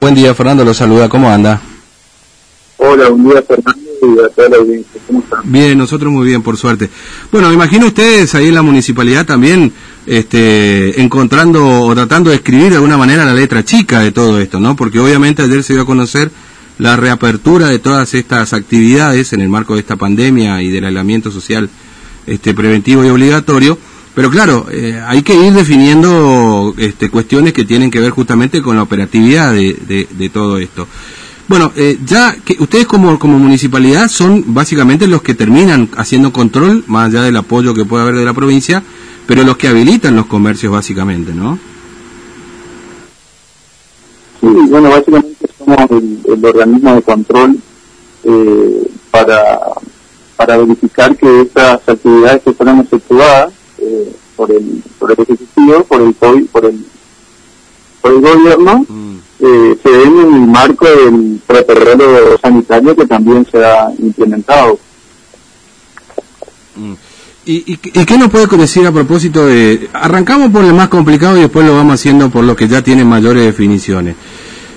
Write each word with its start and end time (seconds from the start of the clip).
Buen 0.00 0.14
día, 0.14 0.32
Fernando, 0.32 0.64
lo 0.64 0.72
saluda, 0.74 1.08
¿cómo 1.08 1.28
anda? 1.28 1.60
Hola, 2.76 3.08
buen 3.08 3.24
día, 3.24 3.42
Fernando, 3.42 3.80
y 4.00 4.24
a 4.24 4.28
toda 4.28 4.48
la 4.48 4.56
audiencia, 4.58 5.00
¿cómo 5.08 5.18
están? 5.18 5.40
Bien, 5.42 5.76
nosotros 5.76 6.12
muy 6.12 6.24
bien, 6.24 6.40
por 6.40 6.56
suerte. 6.56 6.88
Bueno, 7.32 7.48
me 7.48 7.54
imagino 7.54 7.86
ustedes 7.88 8.32
ahí 8.36 8.46
en 8.46 8.54
la 8.54 8.62
municipalidad 8.62 9.26
también 9.26 9.72
este, 10.06 11.02
encontrando 11.02 11.82
o 11.82 11.94
tratando 11.96 12.30
de 12.30 12.36
escribir 12.36 12.70
de 12.70 12.76
alguna 12.76 12.96
manera 12.96 13.24
la 13.24 13.34
letra 13.34 13.64
chica 13.64 13.98
de 13.98 14.12
todo 14.12 14.38
esto, 14.38 14.60
¿no? 14.60 14.76
Porque 14.76 15.00
obviamente 15.00 15.42
ayer 15.42 15.64
se 15.64 15.72
dio 15.72 15.82
a 15.82 15.86
conocer 15.86 16.30
la 16.78 16.94
reapertura 16.94 17.66
de 17.66 17.80
todas 17.80 18.14
estas 18.14 18.52
actividades 18.52 19.32
en 19.32 19.40
el 19.40 19.48
marco 19.48 19.74
de 19.74 19.80
esta 19.80 19.96
pandemia 19.96 20.62
y 20.62 20.70
del 20.70 20.84
aislamiento 20.84 21.32
social 21.32 21.68
este, 22.24 22.54
preventivo 22.54 23.04
y 23.04 23.08
obligatorio 23.08 23.76
pero 24.18 24.30
claro, 24.30 24.66
eh, 24.72 25.00
hay 25.06 25.22
que 25.22 25.32
ir 25.32 25.52
definiendo 25.52 26.74
este, 26.76 27.08
cuestiones 27.08 27.52
que 27.52 27.64
tienen 27.64 27.88
que 27.88 28.00
ver 28.00 28.10
justamente 28.10 28.60
con 28.60 28.74
la 28.74 28.82
operatividad 28.82 29.52
de, 29.52 30.30
todo 30.34 30.58
esto. 30.58 30.88
Bueno, 31.46 31.70
eh, 31.76 31.96
ya 32.04 32.34
que 32.44 32.56
ustedes 32.58 32.88
como, 32.88 33.16
como 33.20 33.38
municipalidad 33.38 34.08
son 34.08 34.42
básicamente 34.48 35.06
los 35.06 35.22
que 35.22 35.36
terminan 35.36 35.88
haciendo 35.96 36.32
control, 36.32 36.82
más 36.88 37.10
allá 37.10 37.22
del 37.22 37.36
apoyo 37.36 37.74
que 37.74 37.84
puede 37.84 38.02
haber 38.02 38.16
de 38.16 38.24
la 38.24 38.34
provincia, 38.34 38.82
pero 39.24 39.44
los 39.44 39.56
que 39.56 39.68
habilitan 39.68 40.16
los 40.16 40.26
comercios 40.26 40.72
básicamente, 40.72 41.32
¿no? 41.32 41.56
Sí, 44.40 44.48
bueno, 44.68 44.90
básicamente 44.90 45.48
somos 45.56 45.90
el, 45.92 46.44
organismo 46.44 46.92
de 46.96 47.02
control 47.02 47.56
eh, 48.24 48.90
para, 49.12 49.60
para 50.34 50.56
verificar 50.56 51.16
que 51.16 51.42
estas 51.42 51.88
actividades 51.88 52.42
que 52.42 52.52
fueron 52.52 52.80
efectuadas 52.80 53.57
eh, 53.88 54.12
por 54.36 54.50
el 54.52 54.82
por 54.98 55.12
el 55.12 55.20
ejecutivo, 55.20 55.84
por 55.84 56.00
el 56.02 56.14
por 56.14 56.64
el 56.64 56.84
por 58.00 58.12
el 58.12 58.20
gobierno, 58.20 58.86
mm. 58.88 59.16
eh, 59.40 59.78
se 59.82 59.90
ven 59.90 60.18
en 60.18 60.34
el 60.34 60.46
marco 60.46 60.86
del 60.86 61.40
protocolo 61.46 62.38
sanitario 62.40 62.94
que 62.94 63.06
también 63.06 63.46
se 63.50 63.64
ha 63.64 63.90
implementado. 63.98 64.78
Mm. 66.76 66.94
¿Y, 67.46 67.64
y, 67.66 67.76
qué 68.04 68.18
nos 68.18 68.28
puede 68.28 68.46
decir 68.58 68.86
a 68.86 68.92
propósito 68.92 69.46
de... 69.46 69.88
Arrancamos 69.94 70.50
por 70.50 70.66
el 70.66 70.74
más 70.74 70.88
complicado 70.88 71.38
y 71.38 71.40
después 71.40 71.66
lo 71.66 71.74
vamos 71.74 71.94
haciendo 71.94 72.28
por 72.28 72.44
lo 72.44 72.54
que 72.54 72.68
ya 72.68 72.82
tienen 72.82 73.06
mayores 73.06 73.42
definiciones. 73.42 74.16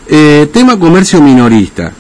Eh, 0.08 0.48
tema 0.54 0.80
comercio 0.80 1.22
minorista 1.22 1.92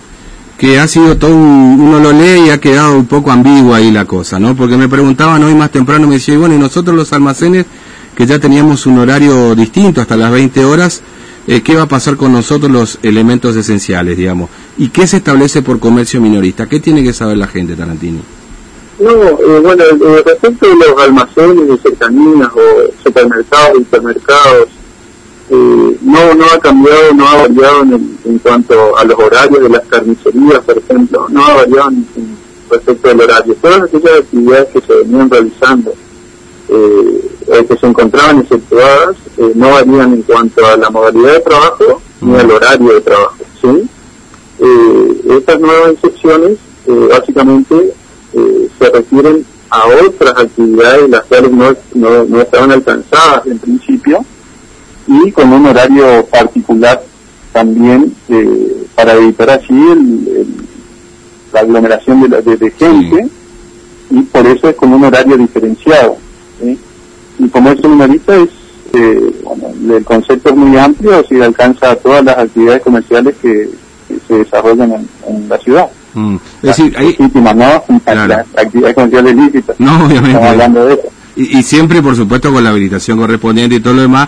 que 0.61 0.77
ha 0.77 0.87
sido 0.87 1.17
todo 1.17 1.33
uno 1.33 1.99
lo 1.99 2.11
lee 2.11 2.45
y 2.45 2.49
ha 2.51 2.59
quedado 2.59 2.95
un 2.95 3.07
poco 3.07 3.31
ambiguo 3.31 3.73
ahí 3.73 3.89
la 3.89 4.05
cosa, 4.05 4.37
¿no? 4.37 4.55
Porque 4.55 4.77
me 4.77 4.87
preguntaban 4.87 5.43
hoy 5.43 5.55
más 5.55 5.71
temprano, 5.71 6.05
me 6.05 6.13
decía, 6.13 6.37
bueno, 6.37 6.53
y 6.53 6.59
nosotros 6.59 6.95
los 6.95 7.11
almacenes, 7.13 7.65
que 8.13 8.27
ya 8.27 8.37
teníamos 8.37 8.85
un 8.85 8.99
horario 8.99 9.55
distinto 9.55 10.01
hasta 10.01 10.15
las 10.15 10.31
20 10.31 10.63
horas, 10.63 11.01
eh, 11.47 11.63
¿qué 11.63 11.75
va 11.75 11.81
a 11.81 11.87
pasar 11.87 12.15
con 12.15 12.31
nosotros 12.31 12.71
los 12.71 12.99
elementos 13.01 13.55
esenciales, 13.55 14.15
digamos? 14.15 14.51
¿Y 14.77 14.89
qué 14.89 15.07
se 15.07 15.17
establece 15.17 15.63
por 15.63 15.79
comercio 15.79 16.21
minorista? 16.21 16.69
¿Qué 16.69 16.79
tiene 16.79 17.01
que 17.01 17.11
saber 17.11 17.37
la 17.37 17.47
gente, 17.47 17.75
Tarantini? 17.75 18.21
No, 18.99 19.09
eh, 19.09 19.59
bueno, 19.63 19.83
eh, 19.83 20.23
respecto 20.23 20.67
a 20.67 20.75
los 20.75 21.03
almacenes 21.03 21.69
de 21.69 21.77
cercanías 21.79 22.49
o 22.53 23.03
supermercados, 23.03 23.79
hipermercados, 23.79 24.67
eh, 25.51 25.97
no 26.01 26.33
no 26.33 26.45
ha 26.45 26.59
cambiado, 26.59 27.13
no 27.13 27.27
ha 27.27 27.47
variado 27.47 27.83
en, 27.83 28.17
en, 28.25 28.39
cuanto 28.39 28.97
a 28.97 29.03
los 29.03 29.19
horarios 29.19 29.61
de 29.63 29.69
las 29.69 29.85
carnicerías, 29.87 30.59
por 30.59 30.77
ejemplo, 30.77 31.27
no 31.29 31.45
ha 31.45 31.55
variado 31.55 31.91
respecto 32.69 33.09
al 33.09 33.21
horario. 33.21 33.55
Todas 33.61 33.83
aquellas 33.83 34.19
actividades 34.19 34.67
que 34.69 34.81
se 34.81 34.93
venían 34.95 35.29
realizando 35.29 35.93
eh, 36.69 37.21
que 37.67 37.77
se 37.77 37.85
encontraban 37.85 38.39
efectuadas 38.39 39.17
eh, 39.37 39.51
no 39.55 39.71
varían 39.71 40.13
en 40.13 40.21
cuanto 40.21 40.65
a 40.65 40.77
la 40.77 40.89
modalidad 40.89 41.33
de 41.33 41.39
trabajo 41.41 42.01
ni 42.21 42.35
al 42.35 42.51
horario 42.51 42.93
de 42.93 43.01
trabajo. 43.01 43.37
¿sí? 43.61 43.89
Eh, 44.59 45.21
estas 45.37 45.59
nuevas 45.59 45.91
excepciones 45.91 46.57
eh, 46.87 47.07
básicamente 47.09 47.93
se 48.79 48.89
refieren 48.89 49.45
a 49.69 49.83
otras 49.87 50.37
actividades 50.37 51.09
las 51.09 51.23
cuales 51.25 51.51
no, 51.51 51.75
no, 51.95 52.23
no 52.23 52.41
estaban 52.41 52.71
alcanzadas 52.71 53.45
en 53.45 53.59
principio 53.59 54.25
y 55.07 55.31
con 55.31 55.51
un 55.51 55.65
horario 55.65 56.25
particular 56.27 57.01
también 57.51 58.13
eh, 58.29 58.85
para 58.95 59.13
evitar 59.13 59.49
así 59.49 59.73
la 61.53 61.59
aglomeración 61.59 62.29
de, 62.29 62.41
de, 62.41 62.71
gente 62.71 63.27
y 64.09 64.21
por 64.23 64.45
eso 64.47 64.69
es 64.69 64.75
con 64.75 64.93
un 64.93 65.03
horario 65.03 65.37
diferenciado. 65.37 66.17
Y 67.39 67.47
como 67.49 67.71
es 67.71 67.83
minorista 67.83 68.35
es, 68.35 68.49
eh, 68.93 69.41
bueno, 69.43 69.95
el 69.95 70.03
concepto 70.03 70.49
es 70.49 70.55
muy 70.55 70.77
amplio, 70.77 71.23
si 71.27 71.41
alcanza 71.41 71.91
a 71.91 71.95
todas 71.95 72.23
las 72.23 72.37
actividades 72.37 72.81
comerciales 72.83 73.35
que, 73.41 73.69
se 74.27 74.33
desarrollan 74.39 75.07
en, 75.25 75.47
la 75.47 75.57
ciudad. 75.57 75.89
Mm. 76.13 76.35
Es 76.63 76.77
decir, 76.77 76.93
ahí... 76.97 77.15
¿no? 77.33 77.83
Las 78.27 78.45
actividades 78.57 78.93
comerciales 78.93 79.35
lícitas. 79.37 79.79
No, 79.79 80.05
obviamente. 80.05 80.31
Estamos 80.31 80.49
hablando 80.49 80.85
de 80.85 80.93
eso. 80.95 81.07
Y, 81.37 81.57
y, 81.59 81.63
siempre, 81.63 82.01
por 82.01 82.13
supuesto, 82.17 82.51
con 82.51 82.61
la 82.61 82.71
habilitación 82.71 83.17
correspondiente 83.17 83.75
y 83.75 83.79
todo 83.79 83.93
lo 83.93 84.01
demás, 84.01 84.27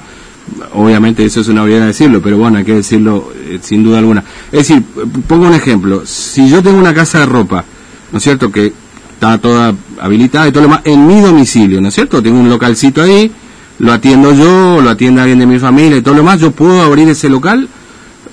obviamente 0.74 1.26
eso 1.26 1.42
es 1.42 1.48
una 1.48 1.64
obviedad 1.64 1.88
decirlo, 1.88 2.22
pero 2.22 2.38
bueno, 2.38 2.58
hay 2.58 2.66
que 2.66 2.76
decirlo 2.76 3.32
eh, 3.46 3.60
sin 3.62 3.84
duda 3.84 4.00
alguna. 4.00 4.24
Es 4.52 4.68
decir, 4.68 4.84
pongo 5.28 5.48
un 5.48 5.54
ejemplo, 5.54 6.04
si 6.06 6.50
yo 6.50 6.62
tengo 6.62 6.78
una 6.78 6.94
casa 6.94 7.20
de 7.20 7.26
ropa, 7.26 7.64
¿no 8.12 8.18
es 8.18 8.24
cierto? 8.24 8.52
Que 8.52 8.74
está 9.14 9.38
toda 9.38 9.74
habilitada 10.00 10.48
y 10.48 10.52
todo 10.52 10.64
lo 10.64 10.70
demás, 10.70 10.82
en 10.86 11.08
mi 11.08 11.22
domicilio, 11.22 11.82
¿no 11.82 11.90
es 11.90 11.96
cierto? 11.96 12.22
Tengo 12.22 12.40
un 12.40 12.50
localcito 12.50 13.02
ahí, 13.02 13.32
lo 13.80 13.92
atiendo 13.92 14.34
yo, 14.34 14.82
lo 14.82 14.90
atiende 14.90 15.22
alguien 15.22 15.40
de 15.40 15.46
mi 15.46 15.60
familia 15.60 15.98
y 15.98 16.02
todo 16.02 16.16
lo 16.16 16.22
demás, 16.22 16.40
¿yo 16.40 16.52
puedo 16.52 16.82
abrir 16.82 17.08
ese 17.10 17.30
local 17.30 17.68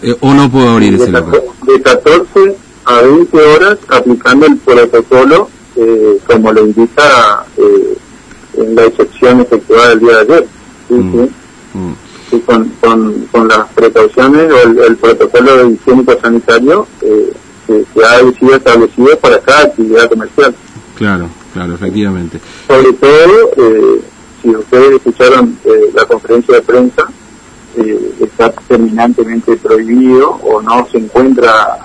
eh, 0.03 0.17
o 0.21 0.35
no 0.35 0.51
puedo 0.51 0.71
abrir 0.71 0.95
ese 0.95 1.11
local? 1.11 1.41
De 1.67 1.81
14 1.83 2.57
a 2.85 3.03
20 3.03 3.39
horas 3.39 3.79
aplicando 3.89 4.47
el 4.47 4.57
protocolo 4.57 5.49
eh, 5.77 6.19
como 6.27 6.53
lo 6.53 6.67
indica 6.67 7.45
en 8.57 8.75
la 8.75 8.85
excepción 8.85 9.41
efectuada 9.41 9.93
el 9.93 10.01
día 10.01 10.17
de 10.17 10.21
ayer. 10.21 10.47
¿sí? 10.89 10.95
Mm. 10.95 11.29
Mm. 11.73 11.93
con, 12.47 12.69
con, 12.81 13.27
con, 13.31 13.49
las 13.49 13.69
precauciones 13.75 14.51
o 14.53 14.83
el, 14.83 14.97
protocolo 14.97 15.57
de 15.57 15.73
higiénico 15.73 16.19
sanitario 16.21 16.87
eh, 17.03 17.33
que, 17.67 18.05
ha 18.05 18.19
sido 18.39 18.57
establecido 18.57 19.19
para 19.19 19.39
cada 19.41 19.63
actividad 19.63 20.09
comercial. 20.09 20.55
Claro, 20.97 21.29
claro, 21.53 21.75
efectivamente. 21.75 22.41
Sobre 22.67 22.93
todo, 22.95 23.51
eh, 23.57 24.01
si 24.43 24.51
ustedes 24.51 24.97
escucharon 24.97 25.59
eh, 25.65 25.91
la 25.95 26.05
conferencia 26.07 26.57
de 26.57 26.63
prensa, 26.63 27.05
eh, 27.77 28.15
está 28.21 28.51
terminantemente 28.53 29.57
prohibido 29.57 30.31
o 30.43 30.61
no 30.61 30.87
se 30.91 30.99
encuentra 30.99 31.79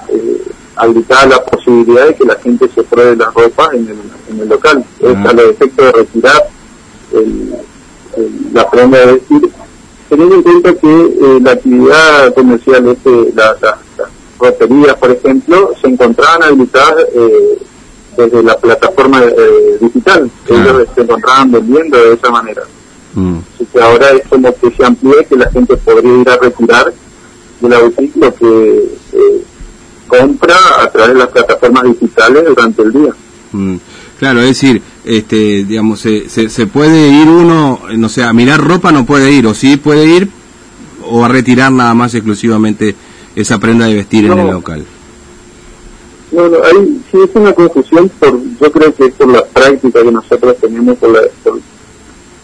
habilitada 0.76 1.28
la 1.28 1.46
posibilidad 1.46 2.08
de 2.08 2.16
que 2.16 2.26
la 2.26 2.36
gente 2.36 2.68
se 2.74 2.84
pruebe 2.84 3.16
la 3.16 3.32
ropa 3.32 3.70
en 3.74 3.88
el, 3.88 3.98
en 4.30 4.40
el 4.42 4.50
local. 4.50 4.84
Es 5.00 5.16
a 5.16 5.34
los 5.34 5.46
efectos 5.46 5.86
de 5.86 5.92
retirar 5.92 6.44
el, 7.14 7.56
la 8.52 8.70
prenda 8.70 9.00
de 9.00 9.14
vestir 9.14 9.50
teniendo 10.10 10.36
en 10.36 10.44
cuenta 10.44 10.74
que 10.76 10.88
eh, 10.88 11.40
la 11.42 11.52
actividad 11.52 12.34
comercial, 12.34 12.88
este, 12.88 13.34
las 13.34 13.58
roterías, 14.40 14.96
por 14.96 15.12
ejemplo, 15.12 15.72
se 15.82 15.88
encontraban 15.88 16.44
habilitadas 16.44 17.06
eh, 17.14 17.60
desde 18.18 18.44
la 18.44 18.58
plataforma 18.58 19.24
eh, 19.24 19.78
digital, 19.82 20.30
ellos 20.48 20.88
se 20.94 21.02
encontraban 21.02 21.52
vendiendo 21.52 21.98
de 21.98 22.14
esa 22.14 22.30
manera. 22.30 22.64
Mm. 23.14 23.38
Así 23.54 23.66
que 23.66 23.82
ahora 23.82 24.10
es 24.12 24.28
como 24.28 24.54
que 24.56 24.72
se 24.72 24.86
amplíe 24.86 25.26
que 25.26 25.36
la 25.36 25.50
gente 25.52 25.76
podría 25.78 26.22
ir 26.22 26.30
a 26.30 26.38
retirar 26.38 26.94
de 27.62 27.70
la 27.70 27.80
boutique 27.80 28.16
lo 28.18 28.34
que 28.36 28.84
compra 30.08 30.58
a 30.80 30.92
través 30.92 31.14
de 31.14 31.20
las 31.20 31.30
plataformas 31.30 31.84
digitales 31.84 32.46
durante 32.46 32.82
el 32.82 32.92
día. 32.94 33.14
Mm. 33.52 33.76
Claro, 34.20 34.40
es 34.42 34.48
decir, 34.48 34.82
este, 35.04 35.66
digamos, 35.66 36.00
se, 36.00 36.30
se, 36.30 36.68
puede 36.68 37.10
ir 37.10 37.28
uno, 37.28 37.82
no 37.98 38.10
sé, 38.10 38.24
a 38.24 38.32
mirar 38.32 38.62
ropa 38.62 38.92
no 38.92 39.06
puede 39.06 39.32
ir, 39.32 39.46
o 39.46 39.54
sí 39.54 39.76
puede 39.76 40.06
ir, 40.06 40.30
o 41.04 41.26
a 41.26 41.28
retirar 41.28 41.72
nada 41.72 41.94
más 41.94 42.14
exclusivamente 42.16 42.96
esa 43.36 43.60
prenda 43.60 43.88
de 43.88 43.96
vestir 43.96 44.26
en 44.26 44.40
el 44.40 44.48
local. 44.48 44.86
No, 46.32 46.48
no, 46.48 46.58
ahí 46.64 47.02
sí 47.12 47.18
es 47.24 47.30
una 47.36 47.54
confusión, 47.54 48.10
por, 48.20 48.40
yo 48.62 48.72
creo 48.72 48.96
que 48.96 49.06
es 49.06 49.14
por 49.16 49.28
la 49.28 49.46
práctica 49.46 50.02
que 50.02 50.12
nosotros 50.12 50.56
tenemos, 50.62 50.98
por 50.98 51.12
la, 51.12 51.22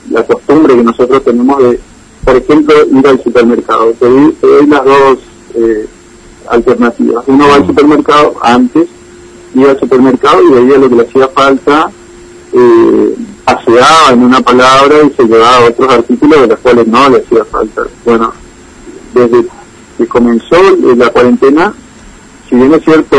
la 0.09 0.23
costumbre 0.25 0.75
que 0.75 0.83
nosotros 0.83 1.23
tenemos 1.23 1.63
de, 1.63 1.79
por 2.23 2.35
ejemplo, 2.35 2.75
ir 2.85 3.07
al 3.07 3.23
supermercado. 3.23 3.93
Te 3.93 4.05
doy, 4.05 4.67
las 4.67 4.85
dos 4.85 5.19
eh, 5.55 5.85
alternativas. 6.49 7.23
Uno 7.27 7.47
va 7.47 7.55
al 7.55 7.63
mm. 7.63 7.67
supermercado 7.67 8.35
antes 8.41 8.87
iba 9.53 9.71
al 9.71 9.79
supermercado 9.79 10.41
y 10.43 10.53
veía 10.53 10.77
lo 10.77 10.89
que 10.89 10.95
le 10.95 11.03
hacía 11.03 11.27
falta, 11.29 11.89
eh, 12.53 13.15
paseaba 13.45 14.11
en 14.11 14.23
una 14.23 14.41
palabra 14.41 14.95
y 15.03 15.09
se 15.15 15.23
llevaba 15.23 15.67
otros 15.67 15.89
artículos 15.89 16.41
de 16.41 16.47
los 16.47 16.59
cuales 16.59 16.87
no 16.87 17.09
le 17.09 17.17
hacía 17.17 17.45
falta. 17.45 17.83
Bueno, 18.05 18.33
desde 19.13 19.45
que 19.97 20.07
comenzó 20.07 20.57
la 20.95 21.09
cuarentena, 21.09 21.73
si 22.49 22.55
bien 22.55 22.73
es 22.73 22.83
cierto, 22.83 23.17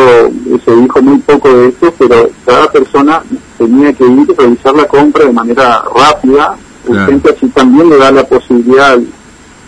se 0.65 0.77
dijo 0.77 1.03
muy 1.03 1.19
poco 1.19 1.51
de 1.51 1.69
esto, 1.69 1.93
pero 1.99 2.29
cada 2.45 2.71
persona 2.71 3.23
tenía 3.57 3.93
que 3.93 4.05
ir 4.05 4.27
a 4.31 4.41
realizar 4.41 4.75
la 4.75 4.87
compra 4.87 5.25
de 5.25 5.33
manera 5.33 5.83
rápida, 5.95 6.57
claro. 6.85 7.21
así 7.35 7.49
también 7.49 7.89
le 7.89 7.97
da 7.97 8.11
la 8.11 8.25
posibilidad 8.25 8.99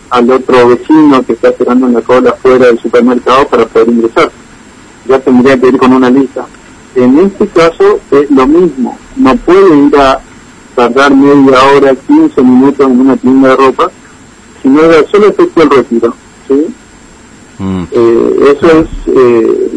al 0.09 0.29
otro 0.29 0.69
vecino 0.69 1.23
que 1.25 1.33
está 1.33 1.49
esperando 1.49 1.87
en 1.87 1.93
la 1.93 2.01
cola 2.01 2.33
fuera 2.33 2.67
del 2.67 2.79
supermercado 2.79 3.47
para 3.47 3.65
poder 3.65 3.89
ingresar. 3.89 4.31
Ya 5.07 5.19
tendría 5.19 5.59
que 5.59 5.67
ir 5.67 5.77
con 5.77 5.93
una 5.93 6.09
lista. 6.09 6.45
En 6.95 7.19
este 7.19 7.47
caso 7.47 7.99
es 8.11 8.31
lo 8.31 8.47
mismo, 8.47 8.97
no 9.17 9.35
puede 9.37 9.87
ir 9.87 9.97
a 9.97 10.19
tardar 10.75 11.15
media 11.15 11.63
hora, 11.75 11.95
15 11.95 12.41
minutos 12.41 12.85
en 12.85 12.99
una 12.99 13.17
tienda 13.17 13.49
de 13.49 13.55
ropa, 13.55 13.91
sino 14.61 14.81
solo 15.11 15.27
efecto 15.27 15.63
el 15.63 15.69
retiro. 15.69 16.15
¿sí? 16.47 16.65
Mm. 17.59 17.83
Eh, 17.91 18.55
eso 18.55 18.79
es 18.79 18.87
eh, 19.07 19.71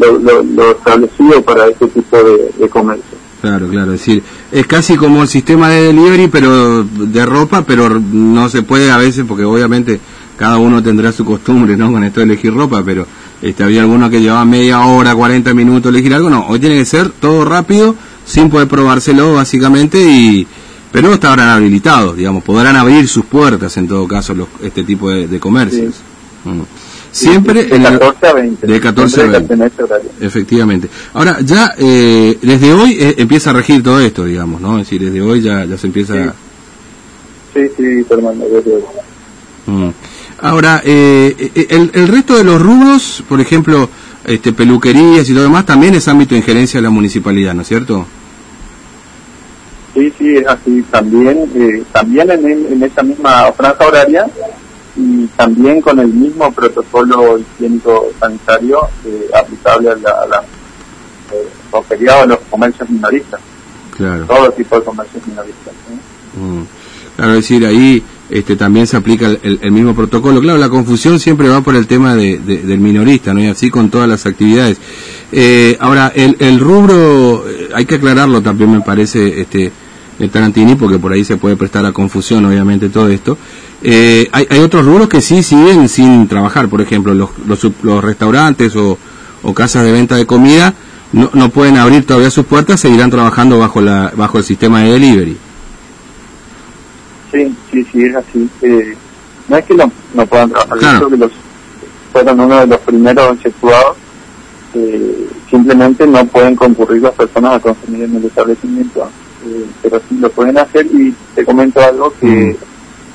lo, 0.55 0.71
establecido 0.71 1.43
para 1.43 1.69
este 1.69 1.87
tipo 1.89 2.17
de, 2.17 2.69
comercio. 2.69 3.19
Claro, 3.41 3.69
claro, 3.69 3.95
es 3.95 4.01
decir, 4.01 4.23
es 4.51 4.67
casi 4.67 4.97
como 4.97 5.23
el 5.23 5.29
sistema 5.29 5.71
de 5.71 5.93
delivery, 5.93 6.27
pero 6.29 6.83
de 6.83 7.25
ropa, 7.25 7.63
pero 7.65 7.89
no 7.89 8.49
se 8.49 8.63
puede 8.63 8.91
a 8.91 8.97
veces, 8.97 9.25
porque 9.29 9.45
obviamente 9.45 10.01
cada 10.37 10.59
uno 10.59 10.83
tendrá 10.83 11.13
su 11.13 11.25
costumbre, 11.25 11.77
¿no? 11.77 11.93
Con 11.93 12.03
esto 12.03 12.21
de 12.21 12.27
elegir 12.27 12.53
ropa, 12.53 12.83
pero 12.85 13.07
este, 13.43 13.65
había 13.65 13.83
algunos 13.83 14.11
que 14.11 14.21
llevaban 14.21 14.51
media 14.51 14.81
hora, 14.81 15.15
40 15.15 15.55
minutos 15.55 15.91
elegir 15.91 16.15
algo, 16.15 16.31
no, 16.31 16.47
hoy 16.49 16.59
tiene 16.59 16.77
que 16.77 16.85
ser 16.85 17.11
todo 17.11 17.45
rápido, 17.45 17.95
sin 18.25 18.51
poder 18.51 18.69
probárselo 18.69 19.35
básicamente, 19.35 19.99
y 20.01 20.47
pero 20.91 21.13
estarán 21.13 21.49
habilitados, 21.49 22.17
digamos, 22.17 22.43
podrán 22.43 22.77
abrir 22.77 23.07
sus 23.09 23.25
puertas 23.27 23.77
en 23.77 23.87
todo 23.87 24.09
caso 24.09 24.35
los, 24.35 24.49
este 24.63 24.85
tipo 24.85 25.11
de, 25.11 25.39
comercios. 25.39 25.97
Mm. 26.45 26.63
Siempre 27.11 27.65
de 27.65 27.83
14 27.83 28.27
a 28.27 28.33
20. 28.33 28.67
De 28.67 28.81
14 28.81 29.21
a 29.23 29.27
20. 29.27 29.69
Efectivamente. 30.21 30.89
Ahora, 31.15 31.39
ya 31.41 31.73
eh, 31.79 32.39
desde 32.41 32.73
hoy 32.73 32.97
eh, 32.99 33.15
empieza 33.19 33.51
a 33.51 33.55
regir 33.55 33.83
todo 33.83 34.01
esto, 34.01 34.25
digamos, 34.25 34.61
¿no? 34.61 34.79
Es 34.79 34.87
decir, 34.87 35.05
desde 35.05 35.21
hoy 35.21 35.43
ya, 35.43 35.65
ya 35.65 35.77
se 35.77 35.87
empieza... 35.87 36.35
Sí, 37.55 37.63
sí, 37.77 38.05
Fernando, 38.05 38.47
desde 38.49 38.75
hoy. 38.75 38.83
Mm. 39.67 39.91
Ahora, 40.41 40.81
eh, 40.85 41.67
el, 41.71 41.91
el 41.95 42.09
resto 42.09 42.37
de 42.37 42.45
los 42.45 42.61
rubros, 42.61 43.25
por 43.29 43.41
ejemplo, 43.41 43.89
este, 44.25 44.53
peluquerías 44.53 45.29
y 45.29 45.33
todo 45.33 45.45
demás, 45.45 45.65
también 45.67 45.95
es 45.95 46.07
ámbito 46.07 46.35
de 46.35 46.41
injerencia 46.41 46.79
de 46.79 46.85
la 46.85 46.91
municipalidad, 46.91 47.55
¿no 47.55 47.63
es 47.63 47.69
cierto? 47.69 48.07
Sí, 49.95 50.13
sí, 50.19 50.37
es 50.37 50.47
así. 50.47 50.83
También, 50.91 51.51
eh, 51.55 51.83
también 51.93 52.31
en, 52.31 52.47
en, 52.47 52.83
esa 52.83 53.03
misma 53.03 53.51
franja 53.53 53.87
horaria 53.87 54.27
y 54.97 55.27
también 55.29 55.81
con 55.81 55.99
el 55.99 56.09
mismo 56.09 56.53
protocolo 56.53 57.39
higiénico 57.39 58.11
sanitario 58.21 58.81
eh, 59.07 59.29
aplicable 59.35 59.91
a 59.91 59.95
la, 59.97 60.45
eh, 61.33 62.11
a 62.11 62.27
los 62.27 62.39
comercios 62.51 62.89
minoristas. 62.91 63.41
Claro. 63.97 64.27
Todo 64.27 64.53
tipo 64.53 64.79
de 64.79 64.85
comercios 64.85 65.27
minoristas. 65.27 65.75
Mm. 66.35 66.63
Claro, 67.19 67.33
es 67.33 67.49
decir, 67.49 67.67
ahí 67.67 68.01
este, 68.31 68.55
también 68.55 68.87
se 68.87 68.97
aplica 68.97 69.27
el, 69.43 69.73
mismo 69.73 69.93
protocolo. 69.93 70.41
Claro, 70.41 70.57
la 70.57 70.69
confusión 70.69 71.19
siempre 71.19 71.49
va 71.49 71.63
por 71.63 71.75
el 71.75 71.89
tema 71.89 72.15
de, 72.15 72.39
del 72.39 72.79
minorista, 72.79 73.35
¿no? 73.35 73.43
Y 73.43 73.49
así 73.49 73.71
con 73.71 73.91
todas 73.91 74.09
las 74.09 74.25
actividades. 74.25 74.79
Eh, 75.33 75.77
ahora, 75.81 76.13
el, 76.15 76.37
el 76.39 76.61
rubro, 76.61 77.45
eh, 77.49 77.71
hay 77.75 77.87
que 77.87 77.97
aclararlo 77.97 78.41
también, 78.41 78.71
me 78.71 78.83
parece, 78.83 79.41
este, 79.41 79.73
de 80.17 80.29
Tarantini, 80.29 80.77
porque 80.77 81.01
por 81.01 81.13
ahí 81.13 81.25
se 81.25 81.37
puede 81.39 81.57
prestar 81.57 81.85
a 81.87 81.91
confusión, 81.91 82.45
obviamente, 82.45 82.89
todo 82.89 83.09
esto. 83.09 83.37
Eh, 83.83 84.29
hay, 84.31 84.47
hay 84.49 84.61
otros 84.61 84.87
rubros 84.87 85.09
que 85.09 85.21
sí 85.21 85.43
siguen 85.43 85.89
sin 85.89 86.29
trabajar, 86.29 86.69
por 86.69 86.81
ejemplo, 86.81 87.15
los, 87.15 87.31
los, 87.49 87.67
los 87.83 88.05
restaurantes 88.05 88.77
o, 88.77 88.97
o, 89.43 89.55
casas 89.55 89.83
de 89.83 89.91
venta 89.91 90.15
de 90.15 90.25
comida 90.25 90.73
no, 91.13 91.31
no 91.35 91.49
pueden 91.49 91.79
abrir 91.79 92.07
todavía 92.07 92.31
sus 92.31 92.47
puertas, 92.47 92.79
seguirán 92.79 93.11
trabajando 93.11 93.59
bajo, 93.59 93.81
la, 93.81 94.13
bajo 94.17 94.39
el 94.39 94.45
sistema 94.45 94.83
de 94.83 94.93
delivery. 94.93 95.37
Sí, 97.33 97.55
sí, 97.71 97.85
sí, 97.93 98.05
es 98.05 98.17
así. 98.17 98.49
Eh, 98.63 98.97
no 99.49 99.57
es 99.57 99.65
que 99.65 99.75
no, 99.75 99.91
no 100.15 100.27
puedan 100.27 100.51
trabajar, 100.51 100.79
creo 100.79 101.11
que 101.11 101.17
los, 101.17 101.33
fueron 102.13 102.41
uno 102.41 102.61
de 102.61 102.67
los 102.67 102.79
primeros 102.81 103.39
efectuados. 103.39 103.97
Eh, 104.75 105.29
simplemente 105.51 106.07
no 106.07 106.25
pueden 106.27 106.55
concurrir 106.55 107.03
las 107.03 107.15
personas 107.15 107.55
a 107.55 107.61
consumir 107.61 108.05
en 108.05 108.17
el 108.17 108.25
establecimiento, 108.27 109.09
eh, 109.47 109.65
pero 109.83 110.01
sí 110.09 110.17
lo 110.19 110.31
pueden 110.31 110.59
hacer 110.59 110.87
y 110.87 111.15
te 111.35 111.45
comento 111.45 111.81
algo 111.81 112.13
que 112.21 112.51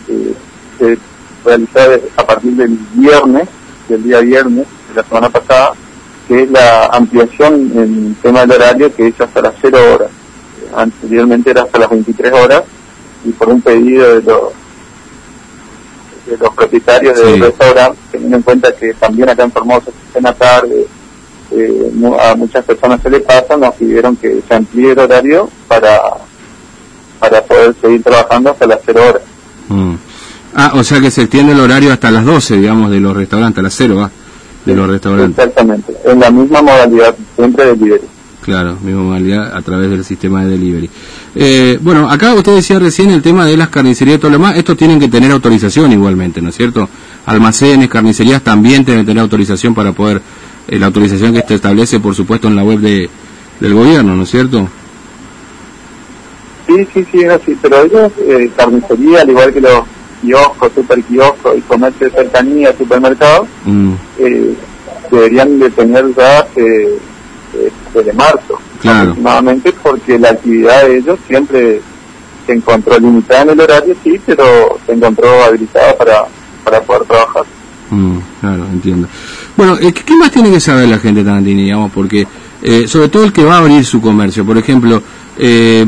eh, 0.07 0.33
se 0.79 0.97
realizó 1.45 1.79
a 2.17 2.25
partir 2.25 2.53
del 2.53 2.77
viernes, 2.95 3.47
del 3.87 4.03
día 4.03 4.19
viernes 4.21 4.65
de 4.89 4.95
la 4.95 5.03
semana 5.03 5.29
pasada, 5.29 5.73
que 6.27 6.43
es 6.43 6.49
la 6.49 6.87
ampliación 6.87 7.71
en 7.75 8.15
tema 8.21 8.41
del 8.41 8.53
horario 8.53 8.95
que 8.95 9.07
es 9.07 9.21
hasta 9.21 9.41
las 9.41 9.53
0 9.61 9.77
horas. 9.93 10.09
Anteriormente 10.75 11.51
era 11.51 11.61
hasta 11.63 11.77
las 11.77 11.89
23 11.91 12.33
horas 12.33 12.63
y 13.25 13.31
por 13.31 13.49
un 13.49 13.61
pedido 13.61 14.15
de 14.15 14.21
los 14.21 14.41
de 16.25 16.37
los 16.37 16.53
propietarios 16.53 17.17
del 17.17 17.41
restaurante, 17.41 17.99
teniendo 18.11 18.37
en 18.37 18.43
cuenta 18.43 18.73
que 18.73 18.93
también 18.93 19.29
acá 19.29 19.43
en 19.43 19.51
Formosa 19.51 19.91
en 20.15 20.23
tarde 20.23 20.87
eh, 21.51 21.91
a 22.19 22.35
muchas 22.35 22.63
personas 22.63 23.01
se 23.01 23.09
le 23.09 23.19
pasa, 23.19 23.57
nos 23.57 23.75
pidieron 23.75 24.15
que 24.15 24.41
se 24.47 24.55
amplíe 24.55 24.91
el 24.91 24.99
horario 24.99 25.49
para 25.67 25.99
para 27.19 27.41
poder 27.43 27.75
seguir 27.79 28.03
trabajando 28.03 28.51
hasta 28.51 28.67
las 28.67 28.79
0 28.85 29.01
horas. 29.09 29.21
Mm. 29.69 29.95
Ah, 30.55 30.71
o 30.75 30.83
sea 30.83 30.99
que 30.99 31.09
se 31.09 31.21
extiende 31.21 31.53
el 31.53 31.59
horario 31.59 31.91
hasta 31.91 32.11
las 32.11 32.25
12, 32.25 32.57
digamos, 32.57 32.91
de 32.91 32.99
los 32.99 33.15
restaurantes, 33.15 33.59
a 33.59 33.61
las 33.63 33.73
0, 33.75 33.95
¿va? 33.95 34.11
De 34.65 34.75
los 34.75 34.87
restaurantes. 34.89 35.37
Exactamente, 35.37 35.93
en 36.05 36.19
la 36.19 36.29
misma 36.29 36.61
modalidad, 36.61 37.15
siempre 37.35 37.65
de 37.65 37.73
delivery. 37.75 38.12
Claro, 38.43 38.77
misma 38.81 39.03
modalidad 39.03 39.55
a 39.55 39.61
través 39.61 39.89
del 39.89 40.03
sistema 40.03 40.43
de 40.43 40.51
delivery. 40.51 40.89
Eh, 41.33 41.79
bueno, 41.81 42.09
acá 42.09 42.33
usted 42.33 42.53
decía 42.53 42.77
recién 42.77 43.09
el 43.09 43.21
tema 43.21 43.45
de 43.45 43.55
las 43.55 43.69
carnicerías 43.69 44.17
y 44.17 44.19
todo 44.19 44.31
lo 44.31 44.37
demás. 44.37 44.57
Estos 44.57 44.75
tienen 44.75 44.99
que 44.99 45.07
tener 45.07 45.31
autorización 45.31 45.93
igualmente, 45.93 46.41
¿no 46.41 46.49
es 46.49 46.55
cierto? 46.55 46.89
Almacenes, 47.25 47.87
carnicerías 47.87 48.41
también 48.41 48.83
tienen 48.83 49.05
que 49.05 49.11
tener 49.11 49.21
autorización 49.21 49.73
para 49.73 49.93
poder, 49.93 50.21
eh, 50.67 50.77
la 50.77 50.87
autorización 50.87 51.33
que 51.33 51.41
se 51.47 51.55
establece, 51.55 52.01
por 52.01 52.15
supuesto, 52.15 52.49
en 52.49 52.57
la 52.57 52.65
web 52.65 52.79
de, 52.79 53.09
del 53.61 53.73
gobierno, 53.73 54.13
¿no 54.13 54.23
es 54.23 54.29
cierto? 54.29 54.67
Sí, 56.67 56.85
sí, 56.93 57.05
sí, 57.09 57.21
es 57.21 57.29
así. 57.29 57.57
Pero 57.61 57.81
ellos, 57.81 58.11
eh, 58.27 58.51
carnicería, 58.57 59.21
al 59.21 59.29
igual 59.29 59.53
que 59.53 59.61
los 59.61 59.83
kioscos, 60.21 60.71
super 60.75 61.01
kioscos 61.03 61.57
y 61.57 61.61
comercio 61.61 62.09
de 62.09 62.13
cercanía, 62.13 62.75
supermercados, 62.77 63.47
mm. 63.63 63.93
eh, 64.19 64.53
deberían 65.09 65.59
de 65.59 65.69
tener 65.69 66.13
ya 66.13 66.45
eh, 67.55 67.71
desde 67.93 68.13
marzo. 68.13 68.59
Claro. 68.83 69.11
aproximadamente 69.11 69.73
porque 69.81 70.19
la 70.19 70.31
actividad 70.31 70.85
de 70.85 70.97
ellos 70.97 71.17
siempre 71.25 71.81
se 72.45 72.53
encontró 72.53 72.99
limitada 72.99 73.43
en 73.43 73.49
el 73.51 73.61
horario 73.61 73.95
sí 74.03 74.19
pero 74.25 74.77
se 74.85 74.91
encontró 74.91 75.43
habilitada 75.43 75.95
para, 75.97 76.25
para 76.65 76.81
poder 76.81 77.03
trabajar. 77.03 77.43
Mm, 77.89 78.17
claro 78.41 78.65
entiendo. 78.71 79.07
Bueno 79.55 79.77
eh, 79.79 79.93
¿qué, 79.93 80.15
más 80.17 80.31
tiene 80.31 80.51
que 80.51 80.59
saber 80.59 80.89
la 80.89 80.99
gente 80.99 81.23
Tarantini 81.23 81.63
digamos 81.63 81.91
porque 81.93 82.27
eh, 82.61 82.87
sobre 82.87 83.07
todo 83.07 83.23
el 83.23 83.31
que 83.31 83.45
va 83.45 83.55
a 83.55 83.59
abrir 83.59 83.85
su 83.85 84.01
comercio. 84.01 84.45
Por 84.45 84.57
ejemplo 84.57 85.01
eh, 85.37 85.85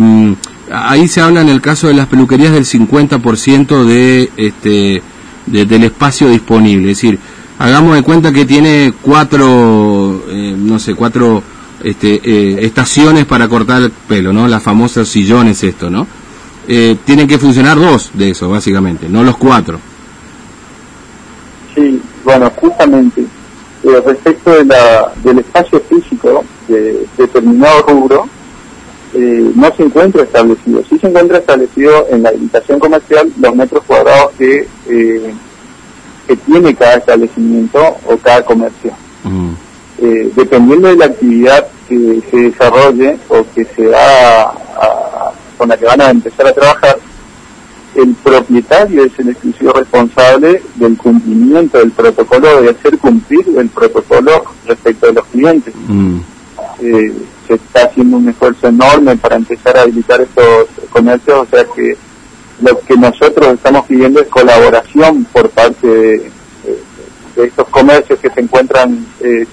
ahí 0.71 1.07
se 1.09 1.19
habla 1.19 1.41
en 1.41 1.49
el 1.49 1.61
caso 1.61 1.87
de 1.87 1.95
las 1.95 2.07
peluquerías 2.07 2.53
del 2.53 2.65
50% 2.65 3.83
de 3.83 4.29
este 4.37 5.03
de, 5.47 5.65
del 5.65 5.83
espacio 5.83 6.29
disponible. 6.29 6.91
Es 6.91 6.97
decir 6.97 7.19
hagamos 7.59 7.95
de 7.95 8.03
cuenta 8.03 8.31
que 8.31 8.45
tiene 8.45 8.93
cuatro 9.01 10.23
no 10.27 10.79
sé 10.79 10.95
cuatro 10.95 11.43
este, 11.85 12.19
eh, 12.23 12.65
estaciones 12.65 13.25
para 13.25 13.47
cortar 13.47 13.79
el 13.83 13.91
pelo, 13.91 14.33
¿no? 14.33 14.47
Las 14.47 14.63
famosas 14.63 15.07
sillones, 15.07 15.63
esto, 15.63 15.87
¿no? 15.87 16.07
Eh, 16.67 16.97
tienen 17.05 17.27
que 17.27 17.37
funcionar 17.37 17.77
dos 17.77 18.09
de 18.15 18.31
esos, 18.31 18.49
básicamente, 18.49 19.07
no 19.07 19.23
los 19.23 19.37
cuatro. 19.37 19.79
Sí, 21.75 22.01
bueno, 22.23 22.51
justamente 22.55 23.21
eh, 23.21 24.01
respecto 24.03 24.49
de 24.49 24.65
la, 24.65 25.13
del 25.23 25.37
espacio 25.37 25.79
físico 25.81 26.43
de, 26.67 27.05
determinado 27.19 27.83
rubro, 27.83 28.29
no 29.13 29.73
se 29.77 29.83
encuentra 29.83 30.23
establecido. 30.23 30.83
Sí 30.89 30.97
se 30.97 31.07
encuentra 31.07 31.37
establecido 31.37 32.07
en 32.09 32.23
la 32.23 32.29
habitación 32.29 32.79
comercial 32.79 33.31
los 33.39 33.55
metros 33.55 33.83
cuadrados 33.85 34.31
que, 34.39 34.67
que 34.87 36.35
tiene 36.47 36.73
cada 36.73 36.95
establecimiento 36.95 37.79
o 38.07 38.17
cada 38.17 38.43
comercio. 38.43 38.91
Mm. 39.23 39.53
dependiendo 40.35 40.87
de 40.89 40.97
la 40.97 41.05
actividad 41.05 41.65
que 41.87 42.21
se 42.29 42.37
desarrolle 42.37 43.17
o 43.29 43.45
que 43.53 43.65
se 43.65 43.87
va 43.87 44.53
con 45.57 45.69
la 45.69 45.77
que 45.77 45.85
van 45.85 46.01
a 46.01 46.09
empezar 46.09 46.47
a 46.47 46.53
trabajar, 46.53 46.97
el 47.95 48.13
propietario 48.15 49.05
es 49.05 49.17
el 49.19 49.29
exclusivo 49.29 49.71
responsable 49.71 50.61
del 50.75 50.97
cumplimiento 50.97 51.77
del 51.77 51.91
protocolo, 51.91 52.61
de 52.61 52.69
hacer 52.71 52.97
cumplir 52.97 53.45
el 53.57 53.69
protocolo 53.69 54.43
respecto 54.65 55.07
de 55.07 55.13
los 55.13 55.25
clientes. 55.27 55.73
Mm. 55.87 56.19
Eh, 56.81 57.13
se 57.47 57.53
está 57.53 57.85
haciendo 57.85 58.17
un 58.17 58.27
esfuerzo 58.27 58.67
enorme 58.67 59.15
para 59.15 59.37
empezar 59.37 59.77
a 59.77 59.83
habilitar 59.83 60.19
estos 60.19 60.67
comercios, 60.89 61.47
o 61.47 61.47
sea 61.49 61.63
que 61.73 61.95
lo 62.61 62.79
que 62.81 62.97
nosotros 62.97 63.53
estamos 63.53 63.85
pidiendo 63.85 64.21
es 64.21 64.27
colaboración 64.27 65.25
por 65.25 65.49
parte 65.49 65.87
de, 65.87 66.31
estos 67.37 67.67
comercios 67.67 68.17
que 68.19 68.29
se 68.29 68.39
encuentran 68.39 69.05
eh, 69.19 69.45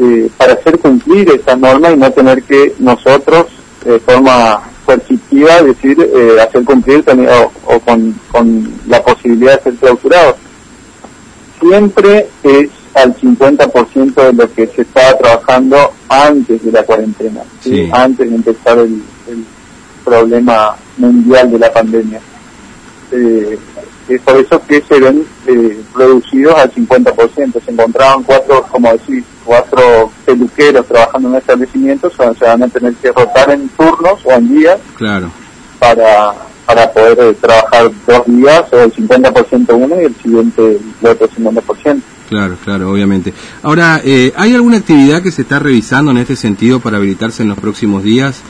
eh, 0.00 0.30
para 0.36 0.54
hacer 0.54 0.78
cumplir 0.78 1.30
esa 1.30 1.56
norma 1.56 1.90
y 1.90 1.96
no 1.96 2.10
tener 2.10 2.42
que 2.42 2.74
nosotros, 2.78 3.46
de 3.84 4.00
forma 4.00 4.62
coercitiva, 4.84 5.62
decir, 5.62 5.96
eh, 6.00 6.40
hacer 6.40 6.64
cumplir 6.64 7.04
o, 7.08 7.74
o 7.74 7.80
con, 7.80 8.14
con 8.30 8.72
la 8.88 9.02
posibilidad 9.02 9.56
de 9.58 9.70
ser 9.70 9.74
clausurado. 9.74 10.36
Siempre 11.60 12.28
es 12.42 12.70
al 12.94 13.14
50% 13.14 14.14
de 14.14 14.32
lo 14.32 14.52
que 14.52 14.66
se 14.66 14.82
estaba 14.82 15.16
trabajando 15.18 15.92
antes 16.08 16.64
de 16.64 16.72
la 16.72 16.82
cuarentena, 16.82 17.42
antes 17.92 18.28
de 18.30 18.36
empezar 18.36 18.78
el, 18.78 19.02
problema 20.04 20.74
mundial 20.96 21.50
de 21.52 21.58
la 21.58 21.72
pandemia. 21.72 22.20
Eh, 23.12 23.58
es 24.14 24.22
por 24.22 24.36
eso 24.36 24.60
que 24.66 24.82
se 24.82 24.98
ven 24.98 25.24
eh, 25.46 25.80
reducidos 25.94 26.54
al 26.56 26.72
50%. 26.72 27.64
Se 27.64 27.70
encontraban 27.70 28.22
cuatro, 28.22 28.66
como 28.70 28.92
decir, 28.92 29.24
cuatro 29.44 30.10
peluqueros 30.24 30.86
trabajando 30.86 31.28
en 31.28 31.34
establecimientos, 31.36 32.12
o 32.18 32.34
se 32.34 32.44
van 32.44 32.62
a 32.62 32.68
tener 32.68 32.94
que 32.94 33.12
rotar 33.12 33.50
en 33.50 33.68
turnos 33.70 34.20
o 34.24 34.32
en 34.32 34.48
días 34.48 34.78
claro. 34.96 35.30
para, 35.78 36.34
para 36.66 36.92
poder 36.92 37.18
eh, 37.20 37.34
trabajar 37.40 37.90
dos 38.06 38.26
días 38.26 38.64
o 38.72 38.80
el 38.80 38.92
50% 38.92 39.74
uno 39.74 40.00
y 40.00 40.04
el 40.04 40.14
siguiente 40.16 40.80
el 41.02 41.06
otro 41.06 41.28
50%. 41.28 42.00
Claro, 42.28 42.56
claro, 42.62 42.92
obviamente. 42.92 43.34
Ahora, 43.62 44.00
eh, 44.04 44.32
¿hay 44.36 44.54
alguna 44.54 44.76
actividad 44.76 45.20
que 45.20 45.32
se 45.32 45.42
está 45.42 45.58
revisando 45.58 46.12
en 46.12 46.18
este 46.18 46.36
sentido 46.36 46.78
para 46.78 46.98
habilitarse 46.98 47.42
en 47.42 47.48
los 47.48 47.58
próximos 47.58 48.04
días? 48.04 48.40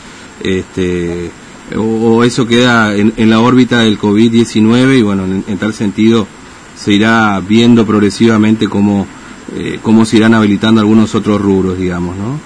Este, 0.42 1.30
o, 1.76 2.24
eso 2.24 2.46
queda 2.46 2.94
en, 2.94 3.30
la 3.30 3.40
órbita 3.40 3.80
del 3.80 3.98
COVID-19 3.98 4.98
y 4.98 5.02
bueno, 5.02 5.24
en, 5.24 5.58
tal 5.58 5.74
sentido 5.74 6.26
se 6.76 6.92
irá 6.92 7.40
viendo 7.40 7.86
progresivamente 7.86 8.68
cómo, 8.68 9.06
eh, 9.54 9.78
cómo 9.82 10.04
se 10.04 10.16
irán 10.16 10.34
habilitando 10.34 10.80
algunos 10.80 11.14
otros 11.14 11.40
rubros, 11.40 11.78
digamos, 11.78 12.16
¿no? 12.16 12.40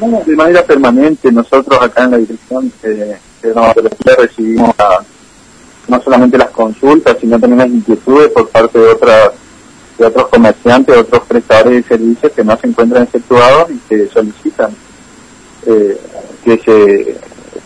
Bueno, 0.00 0.22
de 0.26 0.36
manera 0.36 0.64
permanente, 0.64 1.30
nosotros 1.30 1.80
acá 1.80 2.04
en 2.04 2.10
la 2.10 2.16
dirección 2.18 2.72
eh, 2.82 3.16
de 3.42 4.16
recibimos 4.16 4.74
a 4.78 4.98
no 5.86 6.02
solamente 6.02 6.38
las 6.38 6.50
consultas, 6.50 7.16
sino 7.20 7.38
también 7.38 7.58
las 7.58 7.68
inquietudes 7.68 8.28
por 8.30 8.48
parte 8.48 8.78
de 8.78 8.88
otras 8.88 9.32
de 9.98 10.06
otros 10.06 10.28
comerciantes, 10.28 10.96
otros 10.96 11.22
prestadores 11.28 11.82
de 11.82 11.88
servicios 11.88 12.32
que 12.32 12.42
no 12.42 12.56
se 12.56 12.66
encuentran 12.66 13.04
efectuados 13.04 13.70
y 13.70 13.78
que 13.88 14.08
solicitan 14.08 14.70
eh, 15.66 16.00
que 16.44 16.58
se 16.58 17.16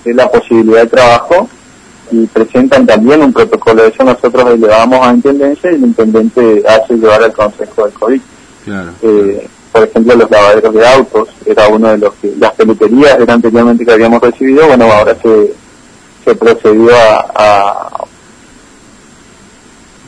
dé 0.05 0.15
la 0.15 0.31
posibilidad 0.31 0.83
de 0.83 0.89
trabajo 0.89 1.49
y 2.11 2.27
presentan 2.27 2.87
también 2.87 3.23
un 3.23 3.33
protocolo. 3.33 3.85
Eso 3.85 4.05
nosotros 4.05 4.51
elevamos 4.53 5.07
a 5.07 5.13
Intendencia 5.13 5.71
y 5.71 5.75
el 5.75 5.83
Intendente 5.83 6.63
hace 6.67 6.95
llevar 6.95 7.23
al 7.23 7.33
Consejo 7.33 7.85
del 7.85 7.95
COVID. 7.95 8.21
Eh, 9.03 9.49
por 9.73 9.85
ejemplo, 9.85 10.15
los 10.17 10.31
lavaderos 10.31 10.75
de 10.75 10.87
autos, 10.87 11.29
era 11.45 11.69
uno 11.69 11.91
de 11.91 11.99
los 11.99 12.15
que, 12.15 12.35
las 12.39 12.53
peluquerías 12.55 13.17
eran 13.17 13.31
anteriormente 13.31 13.85
que 13.85 13.93
habíamos 13.93 14.21
recibido, 14.21 14.67
bueno, 14.67 14.91
ahora 14.91 15.17
se, 15.23 15.53
se 16.25 16.35
procedió 16.35 16.91
a, 17.35 18.07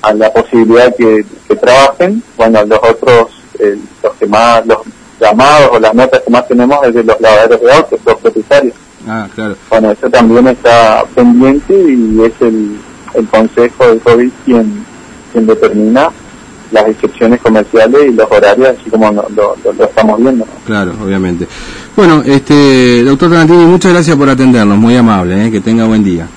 a 0.02 0.14
la 0.14 0.32
posibilidad 0.32 0.94
que, 0.96 1.24
que 1.46 1.56
trabajen. 1.56 2.22
Bueno, 2.36 2.64
los 2.64 2.78
otros, 2.78 3.28
eh, 3.58 3.78
los 4.02 4.14
que 4.14 4.26
más, 4.26 4.66
los 4.66 4.78
llamados 5.20 5.70
o 5.72 5.78
las 5.78 5.94
notas 5.94 6.20
que 6.22 6.30
más 6.30 6.48
tenemos 6.48 6.78
es 6.86 6.94
de 6.94 7.04
los 7.04 7.20
lavaderos 7.20 7.60
de 7.60 7.72
autos, 7.72 8.00
los 8.04 8.18
propietarios. 8.20 8.74
Ah, 9.06 9.28
claro. 9.34 9.56
Bueno, 9.68 9.90
eso 9.90 10.10
también 10.10 10.48
está 10.48 11.04
pendiente 11.14 11.74
y 11.74 12.22
es 12.24 12.32
el, 12.40 12.78
el 13.14 13.28
Consejo 13.28 13.88
de 13.88 13.98
COVID 13.98 14.30
quien, 14.44 14.84
quien 15.32 15.46
determina 15.46 16.10
las 16.70 16.88
excepciones 16.88 17.40
comerciales 17.40 18.00
y 18.08 18.12
los 18.12 18.30
horarios, 18.30 18.68
así 18.68 18.90
como 18.90 19.10
lo, 19.10 19.28
lo, 19.34 19.84
estamos 19.84 20.20
viendo. 20.20 20.46
Claro, 20.66 20.92
obviamente. 21.02 21.46
Bueno, 21.96 22.22
este 22.24 23.02
doctor 23.02 23.30
Tarantini, 23.30 23.64
muchas 23.64 23.92
gracias 23.92 24.16
por 24.16 24.28
atendernos, 24.28 24.78
muy 24.78 24.96
amable, 24.96 25.46
¿eh? 25.46 25.50
que 25.50 25.60
tenga 25.60 25.86
buen 25.86 26.04
día. 26.04 26.28